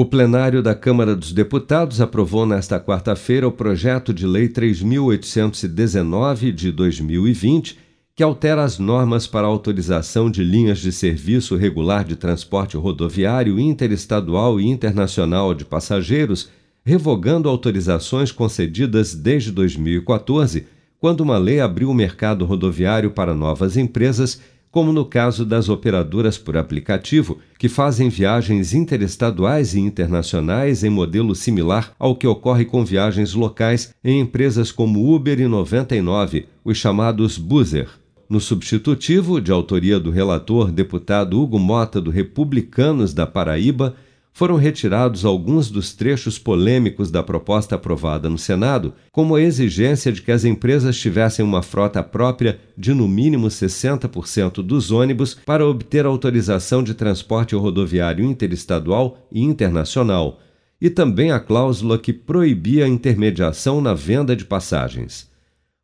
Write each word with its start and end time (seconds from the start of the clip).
O 0.00 0.04
plenário 0.06 0.62
da 0.62 0.74
Câmara 0.74 1.14
dos 1.14 1.30
Deputados 1.30 2.00
aprovou 2.00 2.46
nesta 2.46 2.80
quarta-feira 2.80 3.46
o 3.46 3.52
projeto 3.52 4.14
de 4.14 4.26
lei 4.26 4.48
3819 4.48 6.52
de 6.52 6.72
2020, 6.72 7.78
que 8.16 8.22
altera 8.22 8.64
as 8.64 8.78
normas 8.78 9.26
para 9.26 9.46
autorização 9.46 10.30
de 10.30 10.42
linhas 10.42 10.78
de 10.78 10.90
serviço 10.90 11.54
regular 11.54 12.02
de 12.02 12.16
transporte 12.16 12.78
rodoviário 12.78 13.60
interestadual 13.60 14.58
e 14.58 14.66
internacional 14.66 15.52
de 15.52 15.66
passageiros, 15.66 16.48
revogando 16.82 17.46
autorizações 17.46 18.32
concedidas 18.32 19.14
desde 19.14 19.52
2014, 19.52 20.66
quando 20.98 21.20
uma 21.20 21.36
lei 21.36 21.60
abriu 21.60 21.90
o 21.90 21.94
mercado 21.94 22.46
rodoviário 22.46 23.10
para 23.10 23.34
novas 23.34 23.76
empresas 23.76 24.40
como 24.70 24.92
no 24.92 25.04
caso 25.04 25.44
das 25.44 25.68
operadoras 25.68 26.38
por 26.38 26.56
aplicativo, 26.56 27.38
que 27.58 27.68
fazem 27.68 28.08
viagens 28.08 28.72
interestaduais 28.72 29.74
e 29.74 29.80
internacionais 29.80 30.84
em 30.84 30.90
modelo 30.90 31.34
similar 31.34 31.92
ao 31.98 32.14
que 32.14 32.26
ocorre 32.26 32.64
com 32.64 32.84
viagens 32.84 33.34
locais 33.34 33.94
em 34.02 34.20
empresas 34.20 34.70
como 34.70 35.14
Uber 35.14 35.40
e 35.40 35.48
99, 35.48 36.46
os 36.64 36.78
chamados 36.78 37.36
Buzzer. 37.36 37.88
No 38.28 38.38
substitutivo, 38.38 39.40
de 39.40 39.50
autoria 39.50 39.98
do 39.98 40.10
relator 40.10 40.70
deputado 40.70 41.40
Hugo 41.40 41.58
Mota 41.58 42.00
do 42.00 42.12
Republicanos 42.12 43.12
da 43.12 43.26
Paraíba, 43.26 43.96
foram 44.32 44.56
retirados 44.56 45.24
alguns 45.24 45.70
dos 45.70 45.92
trechos 45.92 46.38
polêmicos 46.38 47.10
da 47.10 47.22
proposta 47.22 47.74
aprovada 47.74 48.28
no 48.28 48.38
Senado, 48.38 48.94
como 49.12 49.34
a 49.34 49.42
exigência 49.42 50.12
de 50.12 50.22
que 50.22 50.32
as 50.32 50.44
empresas 50.44 50.98
tivessem 50.98 51.44
uma 51.44 51.62
frota 51.62 52.02
própria 52.02 52.58
de 52.76 52.94
no 52.94 53.06
mínimo 53.06 53.48
60% 53.48 54.62
dos 54.62 54.90
ônibus 54.90 55.34
para 55.34 55.66
obter 55.66 56.06
autorização 56.06 56.82
de 56.82 56.94
transporte 56.94 57.54
rodoviário 57.54 58.24
interestadual 58.24 59.26
e 59.30 59.42
internacional, 59.42 60.40
e 60.80 60.88
também 60.88 61.30
a 61.30 61.38
cláusula 61.38 61.98
que 61.98 62.12
proibia 62.12 62.86
a 62.86 62.88
intermediação 62.88 63.80
na 63.80 63.92
venda 63.92 64.34
de 64.34 64.44
passagens. 64.44 65.29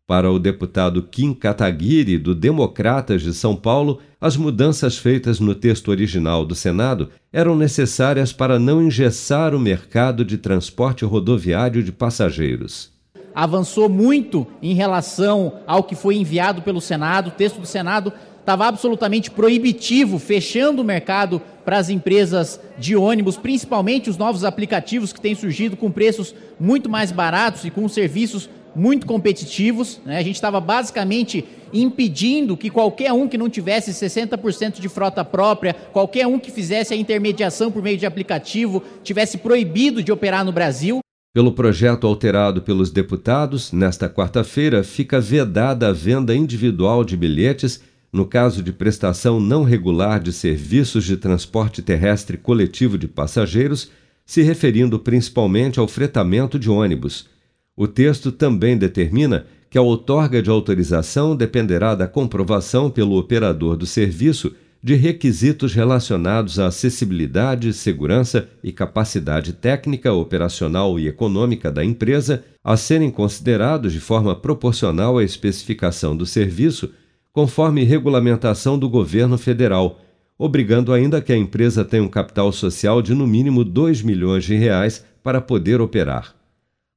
Para 0.06 0.30
o 0.30 0.38
deputado 0.38 1.02
Kim 1.02 1.34
Kataguiri, 1.34 2.16
do 2.16 2.32
Democratas 2.32 3.22
de 3.22 3.34
São 3.34 3.56
Paulo, 3.56 3.98
as 4.20 4.36
mudanças 4.36 4.96
feitas 4.96 5.40
no 5.40 5.52
texto 5.52 5.88
original 5.88 6.44
do 6.44 6.54
Senado 6.54 7.10
eram 7.32 7.56
necessárias 7.56 8.32
para 8.32 8.56
não 8.56 8.80
engessar 8.80 9.52
o 9.52 9.58
mercado 9.58 10.24
de 10.24 10.38
transporte 10.38 11.04
rodoviário 11.04 11.82
de 11.82 11.90
passageiros. 11.90 12.92
Avançou 13.34 13.88
muito 13.88 14.46
em 14.62 14.74
relação 14.74 15.54
ao 15.66 15.82
que 15.82 15.96
foi 15.96 16.14
enviado 16.14 16.62
pelo 16.62 16.80
Senado. 16.80 17.26
O 17.26 17.32
texto 17.32 17.58
do 17.58 17.66
Senado 17.66 18.12
estava 18.38 18.68
absolutamente 18.68 19.28
proibitivo, 19.28 20.20
fechando 20.20 20.82
o 20.82 20.84
mercado 20.84 21.42
para 21.64 21.78
as 21.78 21.88
empresas 21.88 22.60
de 22.78 22.94
ônibus, 22.94 23.36
principalmente 23.36 24.08
os 24.08 24.16
novos 24.16 24.44
aplicativos 24.44 25.12
que 25.12 25.20
têm 25.20 25.34
surgido 25.34 25.76
com 25.76 25.90
preços 25.90 26.32
muito 26.60 26.88
mais 26.88 27.10
baratos 27.10 27.64
e 27.64 27.72
com 27.72 27.88
serviços 27.88 28.48
muito 28.76 29.06
competitivos. 29.06 30.00
Né? 30.04 30.18
A 30.18 30.22
gente 30.22 30.34
estava 30.34 30.60
basicamente 30.60 31.44
impedindo 31.72 32.56
que 32.56 32.68
qualquer 32.68 33.12
um 33.12 33.26
que 33.26 33.38
não 33.38 33.48
tivesse 33.48 33.90
60% 33.90 34.80
de 34.80 34.88
frota 34.88 35.24
própria, 35.24 35.74
qualquer 35.74 36.26
um 36.26 36.38
que 36.38 36.50
fizesse 36.50 36.92
a 36.92 36.96
intermediação 36.96 37.72
por 37.72 37.82
meio 37.82 37.96
de 37.96 38.04
aplicativo, 38.04 38.82
tivesse 39.02 39.38
proibido 39.38 40.02
de 40.02 40.12
operar 40.12 40.44
no 40.44 40.52
Brasil. 40.52 40.98
Pelo 41.34 41.52
projeto 41.52 42.06
alterado 42.06 42.62
pelos 42.62 42.90
deputados, 42.90 43.72
nesta 43.72 44.08
quarta-feira 44.08 44.84
fica 44.84 45.20
vedada 45.20 45.88
a 45.88 45.92
venda 45.92 46.34
individual 46.34 47.02
de 47.04 47.16
bilhetes 47.16 47.80
no 48.12 48.24
caso 48.24 48.62
de 48.62 48.72
prestação 48.72 49.38
não 49.38 49.62
regular 49.62 50.20
de 50.20 50.32
serviços 50.32 51.04
de 51.04 51.16
transporte 51.16 51.82
terrestre 51.82 52.38
coletivo 52.38 52.96
de 52.96 53.06
passageiros, 53.06 53.90
se 54.24 54.42
referindo 54.42 54.98
principalmente 54.98 55.78
ao 55.78 55.86
fretamento 55.86 56.58
de 56.58 56.70
ônibus. 56.70 57.28
O 57.76 57.86
texto 57.86 58.32
também 58.32 58.78
determina 58.78 59.44
que 59.68 59.76
a 59.76 59.82
outorga 59.82 60.40
de 60.40 60.48
autorização 60.48 61.36
dependerá 61.36 61.94
da 61.94 62.08
comprovação 62.08 62.88
pelo 62.88 63.18
operador 63.18 63.76
do 63.76 63.84
serviço 63.84 64.54
de 64.82 64.94
requisitos 64.94 65.74
relacionados 65.74 66.58
à 66.58 66.68
acessibilidade, 66.68 67.72
segurança 67.72 68.48
e 68.62 68.72
capacidade 68.72 69.52
técnica, 69.52 70.12
operacional 70.12 70.98
e 70.98 71.08
econômica 71.08 71.72
da 71.72 71.84
empresa, 71.84 72.44
a 72.62 72.76
serem 72.76 73.10
considerados 73.10 73.92
de 73.92 74.00
forma 74.00 74.34
proporcional 74.34 75.18
à 75.18 75.24
especificação 75.24 76.16
do 76.16 76.24
serviço, 76.24 76.90
conforme 77.32 77.82
regulamentação 77.82 78.78
do 78.78 78.88
governo 78.88 79.36
federal, 79.36 80.00
obrigando 80.38 80.92
ainda 80.92 81.20
que 81.20 81.32
a 81.32 81.36
empresa 81.36 81.84
tenha 81.84 82.02
um 82.02 82.08
capital 82.08 82.52
social 82.52 83.02
de 83.02 83.12
no 83.12 83.26
mínimo 83.26 83.64
2 83.64 84.02
milhões 84.02 84.44
de 84.44 84.54
reais 84.54 85.04
para 85.22 85.40
poder 85.40 85.80
operar. 85.80 86.35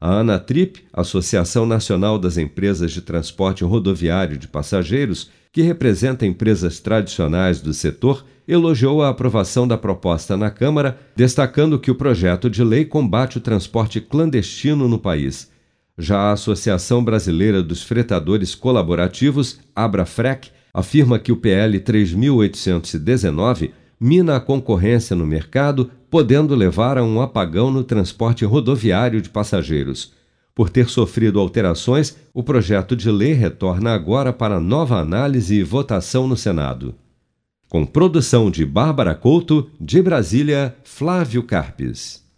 A 0.01 0.19
ANATRIP, 0.19 0.85
Associação 0.93 1.65
Nacional 1.65 2.17
das 2.17 2.37
Empresas 2.37 2.93
de 2.93 3.01
Transporte 3.01 3.65
Rodoviário 3.65 4.37
de 4.37 4.47
Passageiros, 4.47 5.29
que 5.51 5.61
representa 5.61 6.25
empresas 6.25 6.79
tradicionais 6.79 7.59
do 7.59 7.73
setor, 7.73 8.25
elogiou 8.47 9.03
a 9.03 9.09
aprovação 9.09 9.67
da 9.67 9.77
proposta 9.77 10.38
na 10.38 10.49
Câmara, 10.49 10.97
destacando 11.17 11.77
que 11.77 11.91
o 11.91 11.95
projeto 11.95 12.49
de 12.49 12.63
lei 12.63 12.85
combate 12.85 13.39
o 13.39 13.41
transporte 13.41 13.99
clandestino 13.99 14.88
no 14.88 14.97
país. 14.97 15.51
Já 15.97 16.17
a 16.17 16.31
Associação 16.31 17.03
Brasileira 17.03 17.61
dos 17.61 17.83
Fretadores 17.83 18.55
Colaborativos, 18.55 19.59
Abrafrec, 19.75 20.49
afirma 20.73 21.19
que 21.19 21.33
o 21.33 21.35
PL 21.35 21.77
3819 21.77 23.73
mina 23.99 24.37
a 24.37 24.39
concorrência 24.39 25.15
no 25.15 25.25
mercado, 25.25 25.91
podendo 26.09 26.55
levar 26.55 26.97
a 26.97 27.03
um 27.03 27.21
apagão 27.21 27.69
no 27.69 27.83
transporte 27.83 28.45
rodoviário 28.45 29.21
de 29.21 29.29
passageiros. 29.29 30.13
Por 30.55 30.69
ter 30.69 30.89
sofrido 30.89 31.39
alterações, 31.39 32.17
o 32.33 32.43
projeto 32.43 32.95
de 32.95 33.09
lei 33.11 33.33
retorna 33.33 33.93
agora 33.93 34.31
para 34.31 34.59
nova 34.59 34.97
análise 34.99 35.55
e 35.55 35.63
votação 35.63 36.27
no 36.27 36.35
Senado. 36.38 36.95
Com 37.67 37.85
produção 37.85 38.49
de 38.49 38.65
Bárbara 38.65 39.13
Couto, 39.15 39.69
de 39.79 40.01
Brasília, 40.01 40.75
Flávio 40.83 41.43
Carpes. 41.43 42.28